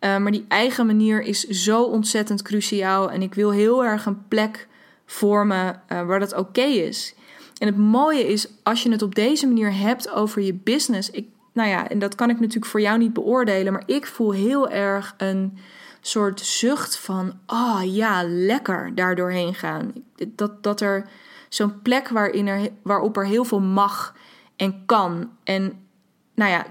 [0.00, 3.10] Uh, maar die eigen manier is zo ontzettend cruciaal.
[3.10, 4.68] En ik wil heel erg een plek
[5.06, 7.14] vormen uh, waar dat oké is.
[7.58, 11.10] En het mooie is, als je het op deze manier hebt over je business.
[11.10, 13.72] Ik, nou ja, en dat kan ik natuurlijk voor jou niet beoordelen.
[13.72, 15.58] Maar ik voel heel erg een
[16.00, 19.92] soort zucht van: ah oh, ja, lekker daar doorheen gaan.
[20.26, 21.08] Dat, dat er
[21.48, 24.14] zo'n plek waarin er, waarop er heel veel mag
[24.56, 25.30] en kan.
[25.44, 25.86] En
[26.34, 26.66] nou ja,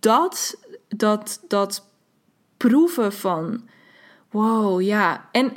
[0.00, 1.86] dat, dat, dat
[2.56, 3.68] proeven van
[4.30, 5.28] wow, ja.
[5.32, 5.52] En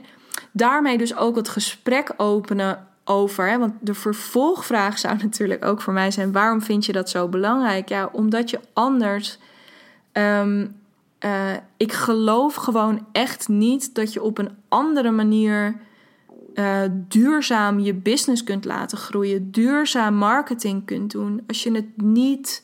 [0.52, 3.50] daarmee dus ook het gesprek openen over.
[3.50, 3.58] Hè?
[3.58, 7.90] Want de vervolgvraag zou natuurlijk ook voor mij zijn: waarom vind je dat zo belangrijk?
[7.90, 9.38] Ja, omdat je anders.
[10.12, 10.68] Ehm,
[11.20, 15.76] eh, ik geloof gewoon echt niet dat je op een andere manier
[16.56, 21.44] uh, duurzaam je business kunt laten groeien, duurzaam marketing kunt doen.
[21.48, 22.64] Als je het niet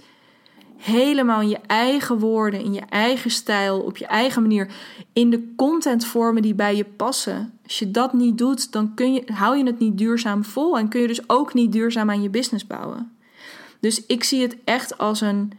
[0.81, 4.73] helemaal in je eigen woorden, in je eigen stijl, op je eigen manier,
[5.13, 7.59] in de contentvormen die bij je passen.
[7.63, 10.89] Als je dat niet doet, dan kun je, hou je het niet duurzaam vol en
[10.89, 13.11] kun je dus ook niet duurzaam aan je business bouwen.
[13.79, 15.51] Dus ik zie het echt als een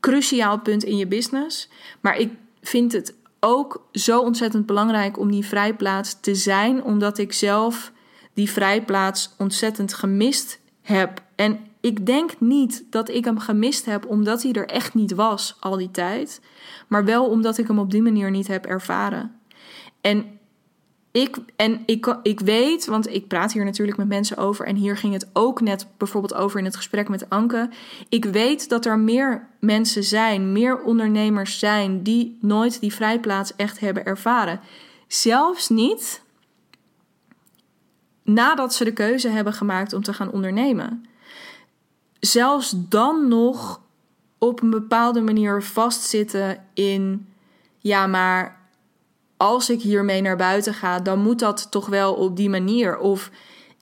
[0.00, 1.68] cruciaal punt in je business.
[2.00, 2.32] Maar ik
[2.62, 7.92] vind het ook zo ontzettend belangrijk om die vrijplaats te zijn, omdat ik zelf
[8.34, 11.22] die vrijplaats ontzettend gemist heb.
[11.34, 15.56] En ik denk niet dat ik hem gemist heb omdat hij er echt niet was
[15.60, 16.40] al die tijd,
[16.88, 19.40] maar wel omdat ik hem op die manier niet heb ervaren.
[20.00, 20.38] En
[21.10, 24.66] ik, en ik, ik weet, want ik praat hier natuurlijk met mensen over.
[24.66, 27.68] En hier ging het ook net bijvoorbeeld over in het gesprek met Anke.
[28.08, 32.02] Ik weet dat er meer mensen zijn, meer ondernemers zijn.
[32.02, 34.60] die nooit die vrijplaats echt hebben ervaren.
[35.06, 36.22] Zelfs niet
[38.22, 41.06] nadat ze de keuze hebben gemaakt om te gaan ondernemen.
[42.26, 43.80] Zelfs dan nog
[44.38, 47.26] op een bepaalde manier vastzitten in.
[47.78, 48.60] Ja, maar
[49.36, 52.98] als ik hiermee naar buiten ga, dan moet dat toch wel op die manier.
[52.98, 53.30] Of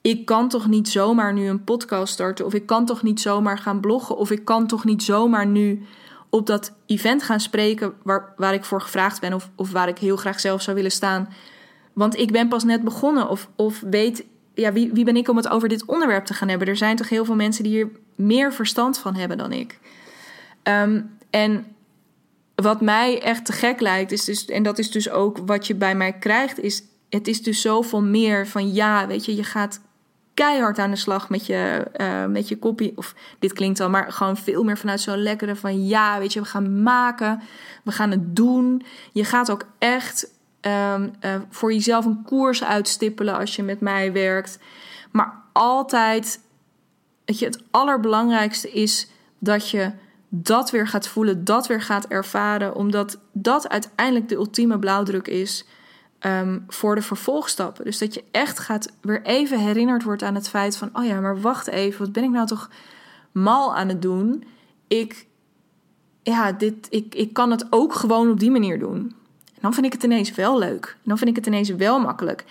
[0.01, 2.45] ik kan toch niet zomaar nu een podcast starten.
[2.45, 4.17] Of ik kan toch niet zomaar gaan bloggen.
[4.17, 5.85] Of ik kan toch niet zomaar nu
[6.29, 9.33] op dat event gaan spreken waar, waar ik voor gevraagd ben.
[9.33, 11.33] Of, of waar ik heel graag zelf zou willen staan.
[11.93, 13.29] Want ik ben pas net begonnen.
[13.29, 16.49] Of, of weet, ja, wie, wie ben ik om het over dit onderwerp te gaan
[16.49, 16.67] hebben?
[16.67, 19.79] Er zijn toch heel veel mensen die hier meer verstand van hebben dan ik.
[20.63, 21.65] Ehm, en
[22.55, 25.75] wat mij echt te gek lijkt, is dus, en dat is dus ook wat je
[25.75, 29.81] bij mij krijgt, is het is dus zoveel meer van ja, weet je, je gaat
[30.33, 32.93] keihard aan de slag met je, uh, met je kopie.
[32.95, 36.39] Of dit klinkt al, maar gewoon veel meer vanuit zo'n lekkere van ja, weet je,
[36.39, 37.41] we gaan maken,
[37.83, 38.85] we gaan het doen.
[39.11, 40.27] Je gaat ook echt
[40.61, 44.59] um, uh, voor jezelf een koers uitstippelen als je met mij werkt.
[45.11, 46.39] Maar altijd,
[47.25, 49.07] weet je, het allerbelangrijkste is
[49.39, 49.91] dat je
[50.29, 55.65] dat weer gaat voelen, dat weer gaat ervaren, omdat dat uiteindelijk de ultieme blauwdruk is
[56.19, 57.85] um, voor de vervolgstappen.
[57.85, 61.19] Dus dat je echt gaat weer even herinnerd wordt aan het feit van: oh ja,
[61.19, 62.69] maar wacht even, wat ben ik nou toch
[63.31, 64.43] mal aan het doen?
[64.87, 65.27] Ik,
[66.23, 69.15] ja, dit, ik, ik kan het ook gewoon op die manier doen.
[69.45, 70.85] En dan vind ik het ineens wel leuk.
[70.85, 72.45] En dan vind ik het ineens wel makkelijk.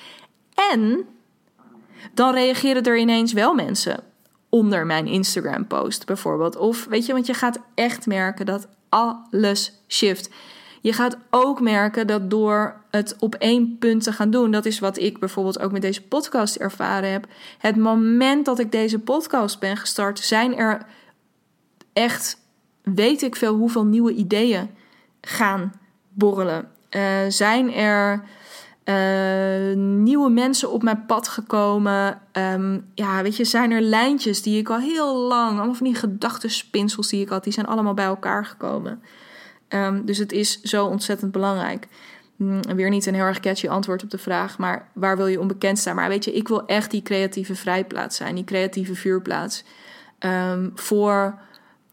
[0.73, 1.05] En
[2.15, 4.12] dan reageren er ineens wel mensen
[4.55, 6.57] onder mijn Instagram post bijvoorbeeld.
[6.57, 10.31] Of weet je, want je gaat echt merken dat alles shift.
[10.81, 14.79] Je gaat ook merken dat door het op één punt te gaan doen, dat is
[14.79, 17.27] wat ik bijvoorbeeld ook met deze podcast ervaren heb.
[17.59, 20.87] Het moment dat ik deze podcast ben gestart, zijn er
[21.93, 22.39] echt,
[22.83, 24.71] weet ik veel, hoeveel nieuwe ideeën
[25.21, 25.73] gaan
[26.09, 26.71] borrelen.
[26.91, 28.25] Uh, zijn er
[28.85, 32.21] uh, nieuwe mensen op mijn pad gekomen.
[32.33, 35.95] Um, ja, weet je, zijn er lijntjes die ik al heel lang, allemaal van die
[35.95, 39.03] gedachtenspinsels die ik had, die zijn allemaal bij elkaar gekomen.
[39.69, 41.89] Um, dus het is zo ontzettend belangrijk.
[42.37, 45.41] Mm, weer niet een heel erg catchy antwoord op de vraag, maar waar wil je
[45.41, 45.95] onbekend staan?
[45.95, 49.65] Maar weet je, ik wil echt die creatieve vrijplaats zijn, die creatieve vuurplaats.
[50.19, 51.39] Um, voor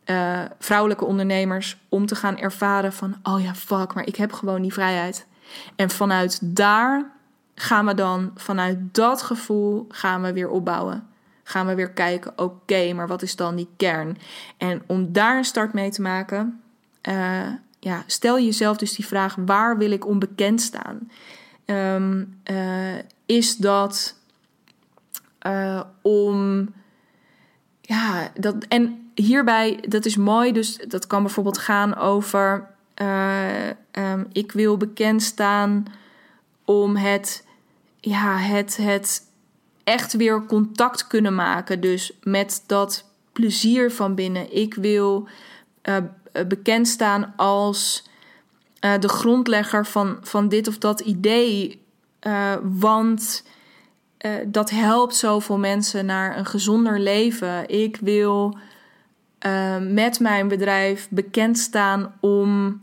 [0.06, 4.62] uh, vrouwelijke ondernemers om te gaan ervaren van, oh ja, fuck, maar ik heb gewoon
[4.62, 5.28] die vrijheid.
[5.76, 7.12] En vanuit daar
[7.56, 11.08] gaan we dan, vanuit dat gevoel, gaan we weer opbouwen.
[11.44, 14.18] Gaan we weer kijken, oké, maar wat is dan die kern?
[14.58, 16.62] En om daar een start mee te maken,
[17.10, 17.48] uh,
[17.80, 21.12] ja, stel jezelf dus die vraag: waar wil ik onbekend staan?
[21.66, 24.16] Um, uh, is dat
[25.48, 26.68] uh, om.
[27.82, 32.68] Ja, dat, en hierbij, dat is mooi, dus dat kan bijvoorbeeld gaan over
[33.02, 35.86] uh, um, ik wil bekend staan
[36.66, 37.46] om het,
[38.00, 39.22] ja, het, het
[39.84, 41.82] echt weer contact kunnen maken.
[41.82, 44.56] Dus met dat plezier van binnen.
[44.56, 45.28] Ik wil
[45.84, 45.98] uh,
[46.48, 48.08] bekend staan als
[49.00, 51.82] de grondlegger van, van dit of dat idee.
[52.62, 53.44] want
[54.46, 57.70] dat helpt zoveel mensen naar een gezonder leven.
[57.70, 58.58] Ik wil
[59.80, 62.80] met mijn bedrijf bekend staan om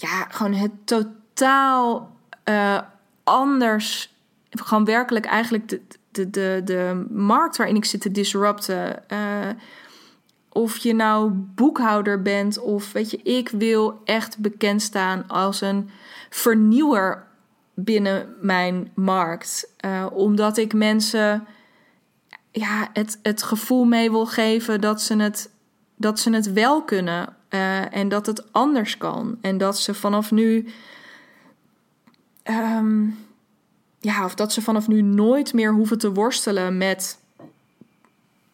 [0.00, 2.80] ja, gewoon het totaal uh,
[3.24, 4.16] anders.
[4.50, 5.80] Gewoon werkelijk eigenlijk de,
[6.10, 9.02] de, de, de markt waarin ik zit te disrupten.
[9.12, 9.48] Uh,
[10.48, 15.90] of je nou boekhouder bent of weet je, ik wil echt bekend staan als een
[16.30, 17.26] vernieuwer
[17.74, 19.72] binnen mijn markt.
[19.84, 21.46] Uh, omdat ik mensen
[22.50, 25.50] ja, het, het gevoel mee wil geven dat ze het,
[25.96, 27.36] dat ze het wel kunnen.
[27.50, 29.38] Uh, en dat het anders kan.
[29.40, 30.68] En dat ze vanaf nu.
[32.44, 33.26] Um,
[34.00, 37.18] ja, of dat ze vanaf nu nooit meer hoeven te worstelen met.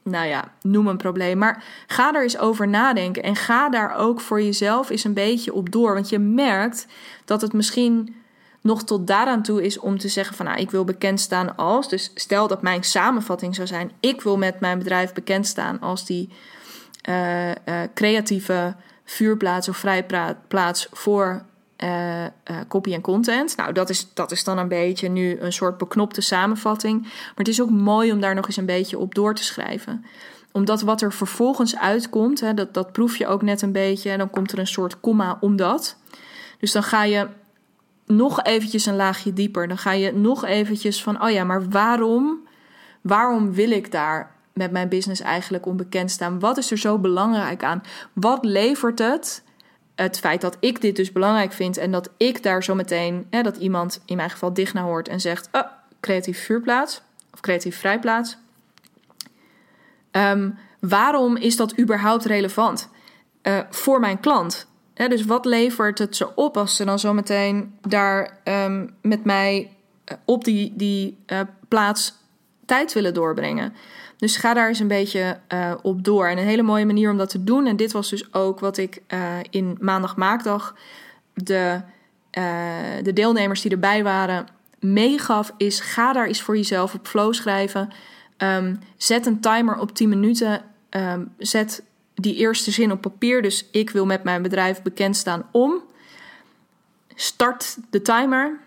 [0.03, 1.39] Nou ja, noem een probleem.
[1.39, 3.23] Maar ga er eens over nadenken.
[3.23, 5.95] En ga daar ook voor jezelf eens een beetje op door.
[5.95, 6.87] Want je merkt
[7.25, 8.15] dat het misschien
[8.61, 11.89] nog tot daaraan toe is om te zeggen van nou, ik wil bekend staan als.
[11.89, 16.07] Dus stel dat mijn samenvatting zou zijn: ik wil met mijn bedrijf bekend staan als
[16.07, 16.29] die
[17.09, 17.55] uh, uh,
[17.95, 21.45] creatieve vuurplaats of vrijplaats voor
[21.85, 22.25] uh,
[22.69, 23.57] copy en content.
[23.57, 27.03] Nou, dat is, dat is dan een beetje nu een soort beknopte samenvatting.
[27.03, 30.05] Maar het is ook mooi om daar nog eens een beetje op door te schrijven
[30.55, 34.11] omdat wat er vervolgens uitkomt, hè, dat, dat proef je ook net een beetje.
[34.11, 35.97] En dan komt er een soort komma omdat.
[36.59, 37.29] Dus dan ga je
[38.07, 39.69] nog eventjes een laagje dieper.
[39.69, 42.47] Dan ga je nog eventjes van, oh ja, maar waarom,
[43.01, 46.41] waarom wil ik daar met mijn business eigenlijk onbekend staan?
[46.41, 47.83] Wat is er zo belangrijk aan?
[48.13, 49.43] Wat levert het?
[49.95, 53.43] Het feit dat ik dit dus belangrijk vind en dat ik daar zo meteen, hè,
[53.43, 55.63] dat iemand in mijn geval dicht naar hoort en zegt: oh,
[56.01, 58.37] creatief vuurplaats of creatief vrijplaats.
[60.11, 62.89] Um, waarom is dat überhaupt relevant
[63.43, 64.67] uh, voor mijn klant?
[64.95, 70.17] dus wat levert het ze op als ze dan zometeen daar um, met mij eh,
[70.25, 72.15] op die, die uh, plaats
[72.67, 73.75] tijd willen doorbrengen?
[74.25, 76.27] Dus ga daar eens een beetje uh, op door.
[76.27, 77.67] En een hele mooie manier om dat te doen.
[77.67, 79.03] En dit was dus ook wat ik
[79.51, 80.75] in maandag maakdag
[81.35, 81.81] de,
[83.03, 84.47] de deelnemers die erbij waren
[84.79, 85.53] meegaf.
[85.57, 87.89] Is ga daar eens voor jezelf op flow schrijven.
[88.39, 90.63] Um, zet een timer op 10 minuten.
[90.91, 91.83] Um, zet
[92.15, 93.43] die eerste zin op papier.
[93.43, 95.83] Dus ik wil met mijn bedrijf bekend staan om.
[97.15, 98.59] Start de timer.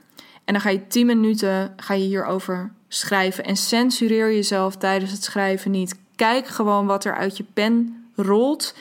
[0.45, 3.43] En dan ga je 10 minuten ga je hierover schrijven.
[3.43, 5.99] En censureer jezelf tijdens het schrijven niet.
[6.15, 8.75] Kijk gewoon wat er uit je pen rolt.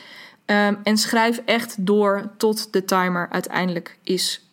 [0.47, 4.45] Um, en schrijf echt door tot de timer uiteindelijk is,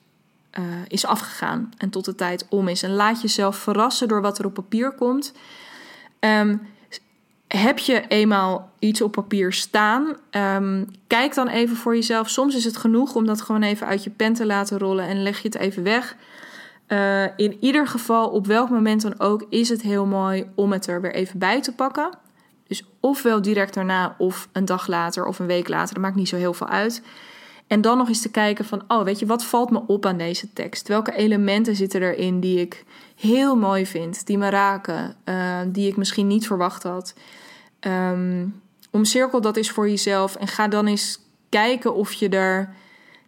[0.59, 1.71] uh, is afgegaan.
[1.77, 2.83] En tot de tijd om is.
[2.83, 5.33] En laat jezelf verrassen door wat er op papier komt.
[6.19, 6.61] Um,
[7.57, 12.29] heb je eenmaal iets op papier staan, um, kijk dan even voor jezelf.
[12.29, 15.23] Soms is het genoeg om dat gewoon even uit je pen te laten rollen en
[15.23, 16.15] leg je het even weg.
[16.87, 20.87] Uh, in ieder geval, op welk moment dan ook, is het heel mooi om het
[20.87, 22.17] er weer even bij te pakken.
[22.67, 25.93] Dus ofwel direct daarna, of een dag later, of een week later.
[25.93, 27.01] Dat maakt niet zo heel veel uit.
[27.67, 30.17] En dan nog eens te kijken van, oh, weet je, wat valt me op aan
[30.17, 30.87] deze tekst?
[30.87, 35.97] Welke elementen zitten erin die ik heel mooi vind, die me raken, uh, die ik
[35.97, 37.13] misschien niet verwacht had?
[37.79, 41.19] Um, omcirkel dat is voor jezelf en ga dan eens
[41.49, 42.75] kijken of je er,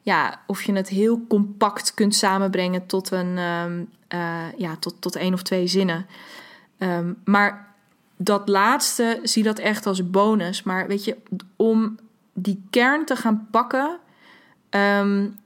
[0.05, 5.15] ja, of je het heel compact kunt samenbrengen tot een, um, uh, ja, tot, tot
[5.15, 6.05] één of twee zinnen.
[6.77, 7.73] Um, maar
[8.17, 10.63] dat laatste, zie dat echt als bonus.
[10.63, 11.17] Maar weet je,
[11.55, 11.97] om
[12.33, 13.99] die kern te gaan pakken,
[14.69, 15.39] um,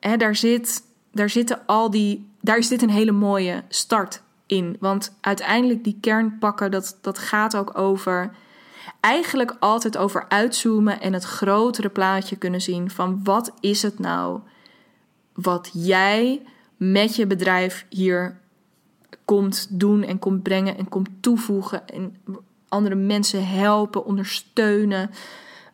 [0.00, 4.76] hè, daar, zit, daar zitten al die, daar is dit een hele mooie start in.
[4.78, 8.30] Want uiteindelijk die kern pakken, dat, dat gaat ook over
[9.00, 14.40] eigenlijk altijd over uitzoomen en het grotere plaatje kunnen zien van wat is het nou
[15.32, 16.42] wat jij
[16.76, 18.38] met je bedrijf hier
[19.24, 22.16] komt doen en komt brengen en komt toevoegen en
[22.68, 25.10] andere mensen helpen, ondersteunen.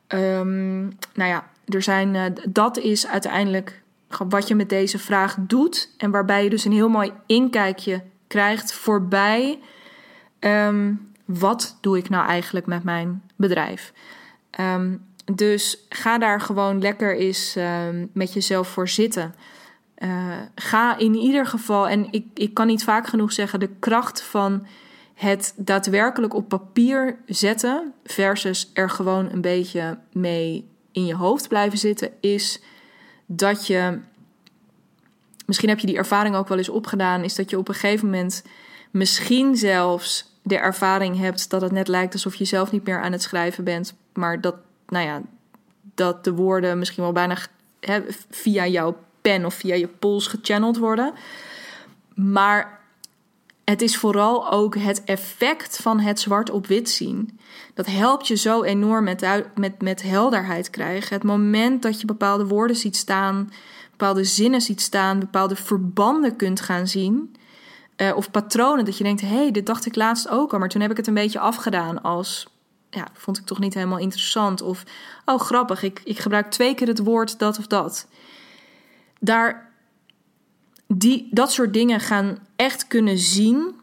[0.08, 0.80] Um,
[1.14, 3.82] nou ja, er zijn, uh, dat is uiteindelijk
[4.28, 8.72] wat je met deze vraag doet en waarbij je dus een heel mooi inkijkje krijgt
[8.72, 9.58] voorbij.
[10.40, 13.92] Um, wat doe ik nou eigenlijk met mijn bedrijf?
[14.60, 19.34] Um, dus ga daar gewoon lekker eens um, met jezelf voor zitten.
[19.98, 24.22] Uh, ga in ieder geval, en ik, ik kan niet vaak genoeg zeggen, de kracht
[24.22, 24.66] van
[25.14, 31.78] het daadwerkelijk op papier zetten versus er gewoon een beetje mee in je hoofd blijven
[31.78, 32.60] zitten, is
[33.26, 33.98] dat je
[35.46, 38.04] misschien heb je die ervaring ook wel eens opgedaan, is dat je op een gegeven
[38.04, 38.44] moment
[38.90, 43.12] misschien zelfs de ervaring hebt dat het net lijkt alsof je zelf niet meer aan
[43.12, 44.54] het schrijven bent, maar dat,
[44.88, 45.22] nou ja,
[45.94, 47.36] dat de woorden misschien wel bijna
[48.30, 51.12] via jouw pen of via je pols gechanneld worden.
[52.14, 52.80] Maar
[53.64, 57.38] het is vooral ook het effect van het zwart op wit zien.
[57.74, 61.14] Dat helpt je zo enorm met, met, met helderheid krijgen.
[61.14, 63.50] Het moment dat je bepaalde woorden ziet staan
[63.96, 67.35] bepaalde zinnen ziet staan, bepaalde verbanden kunt gaan zien.
[67.96, 70.68] Uh, of patronen dat je denkt, hé, hey, dit dacht ik laatst ook al, maar
[70.68, 72.46] toen heb ik het een beetje afgedaan als,
[72.90, 74.62] ja, vond ik toch niet helemaal interessant.
[74.62, 74.82] Of,
[75.24, 78.08] oh grappig, ik, ik gebruik twee keer het woord dat of dat.
[79.20, 79.72] Daar,
[80.86, 83.74] die, dat soort dingen gaan echt kunnen zien,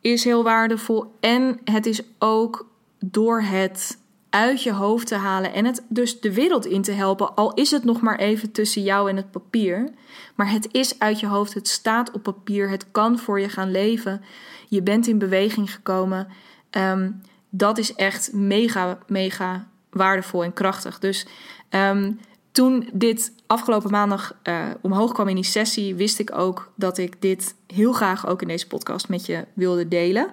[0.00, 1.16] is heel waardevol.
[1.20, 2.66] En het is ook
[2.98, 3.98] door het
[4.36, 7.34] uit je hoofd te halen en het dus de wereld in te helpen.
[7.34, 9.88] Al is het nog maar even tussen jou en het papier.
[10.34, 13.70] Maar het is uit je hoofd, het staat op papier, het kan voor je gaan
[13.70, 14.22] leven.
[14.68, 16.28] Je bent in beweging gekomen.
[16.70, 17.10] Ehm,
[17.50, 20.98] dat is echt mega, mega waardevol en krachtig.
[20.98, 21.26] Dus
[21.68, 22.12] ehm,
[22.52, 27.22] toen dit afgelopen maandag uh, omhoog kwam in die sessie, wist ik ook dat ik
[27.22, 30.30] dit heel graag ook in deze podcast met je wilde delen.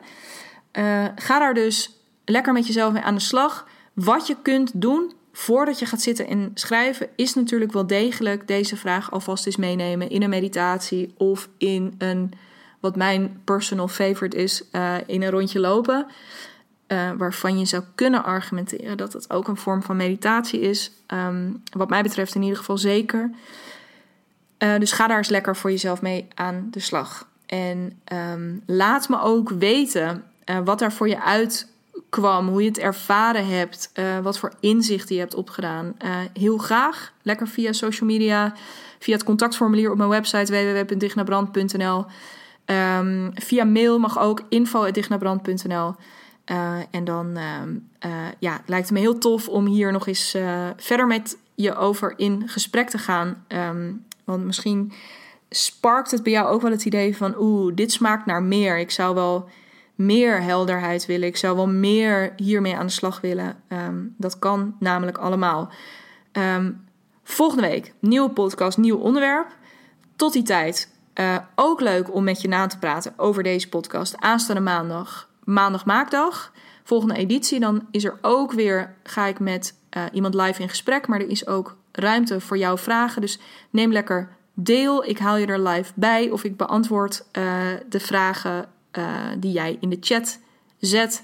[0.74, 3.66] Uh, ga daar dus lekker met jezelf mee aan de slag.
[3.94, 8.78] Wat je kunt doen voordat je gaat zitten en schrijven, is natuurlijk wel degelijk deze
[8.78, 12.32] vraag alvast eens meenemen in een meditatie of in een,
[12.80, 16.06] wat mijn personal favorite is, uh, in een rondje lopen.
[16.88, 20.92] Uh, waarvan je zou kunnen argumenteren dat het ook een vorm van meditatie is.
[21.08, 23.32] Um, wat mij betreft in ieder geval zeker.
[24.60, 27.28] Uh, dus ga daar eens lekker voor jezelf mee aan de slag.
[27.46, 30.24] En um, laat me ook weten
[30.64, 31.22] wat daar voor je
[32.14, 33.92] uitkwam, hoe je het ervaren hebt,
[34.22, 35.96] wat voor inzichten je hebt opgedaan.
[36.34, 38.54] heel graag, lekker via social media,
[39.00, 42.06] via het contactformulier op mijn website www.dignabrand.nl.
[42.66, 45.96] Ehm, via mail mag ook info.dignabrand.nl.
[46.52, 50.38] Uh, en dan uh, ja, lijkt het me heel tof om hier nog eens
[50.78, 53.46] verder met je over in gesprek te gaan.
[53.48, 54.92] Um, want misschien
[55.50, 58.80] sparkt het bij jou ook wel het idee van: oeh, dit smaakt naar meer.
[58.80, 59.50] Ik zou wel
[59.96, 61.28] meer helderheid willen.
[61.28, 63.56] Ik zou wel meer hiermee aan de slag willen.
[63.68, 65.72] Um, dat kan namelijk allemaal.
[66.32, 66.86] Um,
[67.24, 69.48] volgende week, nieuwe podcast, nieuw onderwerp.
[70.16, 70.92] Tot die tijd.
[71.56, 74.18] ook leuk om met je na te praten over deze podcast.
[74.18, 76.52] Aanstaande maandag maandag maakdag,
[76.84, 81.08] volgende editie, dan is er ook weer, ga ik met uh, iemand live in gesprek,
[81.08, 83.22] maar er is ook ruimte voor jouw vragen.
[83.22, 83.40] Dus
[83.70, 85.06] neem lekker deel.
[85.06, 87.44] Ik haal je er live bij of ik beantwoord uh,
[87.90, 88.66] de vragen
[88.98, 90.40] uh, die jij in de chat
[90.80, 91.24] zet.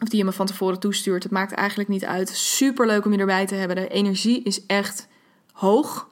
[0.00, 1.22] Of die je me van tevoren toestuurt.
[1.22, 2.28] Het maakt eigenlijk niet uit.
[2.28, 3.76] Super leuk om je erbij te hebben.
[3.76, 5.08] De energie is echt
[5.52, 6.08] hoog.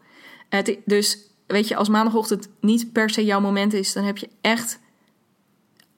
[0.49, 4.29] Het, dus weet je, als maandagochtend niet per se jouw moment is, dan heb je
[4.41, 4.81] echt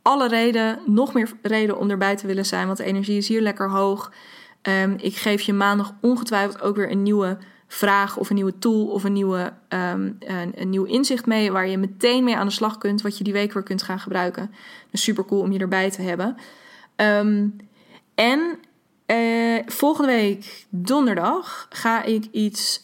[0.02, 3.40] alle reden, nog meer reden om erbij te willen zijn, want de energie is hier
[3.40, 4.12] lekker hoog.
[4.62, 7.38] Um, ik geef je maandag ongetwijfeld ook weer een nieuwe
[7.74, 10.16] vraag of een nieuwe tool of een, nieuwe, um,
[10.54, 13.32] een, nieuw inzicht mee waar je meteen mee aan de slag kunt, wat je die
[13.32, 14.50] week weer kunt gaan gebruiken.
[14.90, 16.36] Dus super cool om je erbij te hebben.
[16.96, 17.56] Um,
[18.14, 18.58] en
[19.06, 22.82] uh, volgende week donderdag ga ik iets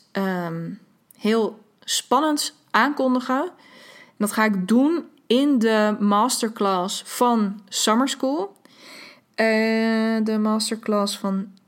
[1.18, 3.42] heel spannends aankondigen.
[3.42, 8.56] En dat ga ik doen in de masterclass van Summer School.
[9.36, 11.58] Uh, de masterclass van.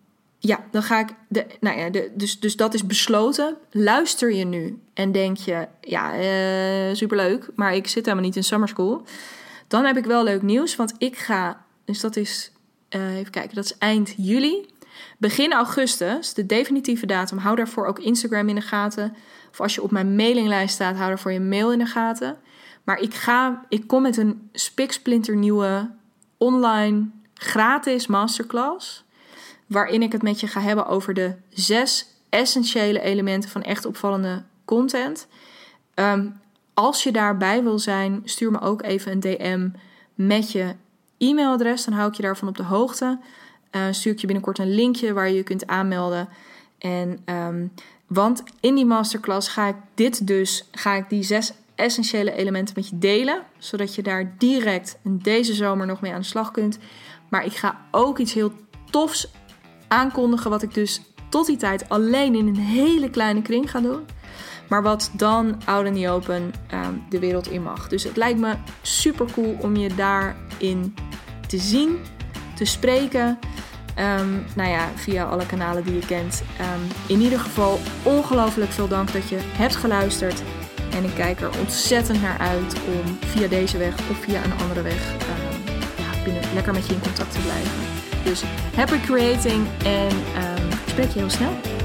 [0.45, 1.09] Ja, dan ga ik.
[1.29, 3.57] De, nou ja, de, dus, dus dat is besloten.
[3.71, 8.45] Luister je nu en denk je: ja, uh, superleuk, maar ik zit helemaal niet in
[8.45, 9.03] Summer School.
[9.69, 11.65] Dan heb ik wel leuk nieuws, want ik ga.
[11.85, 12.53] Dus dat is.
[12.91, 14.67] Uh, even kijken, dat is eind juli.
[15.19, 17.39] Begin augustus, de definitieve datum.
[17.39, 19.17] Hou daarvoor ook Instagram in de gaten.
[19.51, 22.37] Of als je op mijn mailinglijst staat, hou daarvoor je mail in de gaten.
[22.85, 25.91] Maar ik, ga, ik kom met een spiksplinternieuwe
[26.37, 29.05] online gratis masterclass.
[29.67, 34.43] Waarin ik het met je ga hebben over de zes essentiële elementen van echt opvallende
[34.65, 35.27] content.
[35.95, 36.41] Um,
[36.75, 39.69] als je daarbij wil zijn, stuur me ook even een DM
[40.15, 40.75] met je
[41.19, 41.85] e-mailadres.
[41.85, 43.19] Dan hou ik je daarvan op de hoogte.
[43.71, 46.29] Uh, stuur ik je binnenkort een linkje waar je je kunt aanmelden.
[46.79, 47.73] En, um,
[48.07, 52.89] want in die masterclass ga ik dit dus, ga ik die zes essentiële elementen met
[52.89, 56.79] je delen, zodat je daar direct deze zomer nog mee aan de slag kunt.
[57.29, 58.53] Maar ik ga ook iets heel
[58.91, 59.31] tofs
[59.93, 64.01] aankondigen, wat ik dus tot die tijd alleen in een hele kleine kring ga doen.
[64.69, 67.89] Maar wat dan out in the open ehm, de wereld in mag.
[67.89, 70.95] Dus het lijkt me super cool om je daarin
[71.47, 71.99] te zien,
[72.55, 73.39] te spreken.
[73.99, 76.43] Um, nou ja, via alle kanalen die je kent.
[76.61, 80.43] Um, in ieder geval ongelooflijk veel dank dat je hebt geluisterd.
[80.93, 84.83] En ik kijk er ontzettend naar uit om via deze weg of via een andere
[84.83, 85.15] weg
[85.97, 88.02] ja, lekker met je in contact te blijven.
[88.25, 88.43] Dus
[88.77, 91.82] happy creating en um, spreek je heel snel.